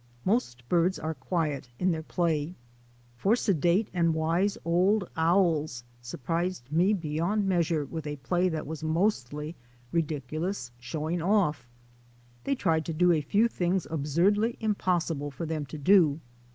Most 0.25 0.67
birds 0.67 0.97
are 0.97 1.13
quiet 1.13 1.69
in 1.77 1.91
their 1.91 2.01
play. 2.01 2.55
Four 3.17 3.35
sedate 3.35 3.87
and 3.93 4.15
wise 4.15 4.57
old 4.65 5.07
owls 5.15 5.83
surprised 6.01 6.71
me 6.71 6.91
be 6.91 7.09
yond 7.17 7.45
measure 7.45 7.85
with 7.85 8.07
a 8.07 8.15
play 8.15 8.49
that 8.49 8.65
was 8.65 8.83
mostly 8.83 9.55
ridicu 9.93 10.39
lous 10.39 10.71
showing 10.79 11.21
off. 11.21 11.69
They 12.45 12.55
tried 12.55 12.83
to 12.85 12.93
do 12.93 13.11
a 13.11 13.21
few 13.21 13.47
things 13.47 13.85
absurdly 13.91 14.57
impossible 14.59 15.29
for 15.29 15.45
them 15.45 15.67
to 15.67 15.77
do. 15.77 16.19